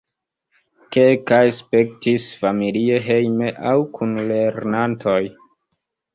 [0.95, 5.19] Kelkaj spektis familie hejme aŭ kun lernantoj.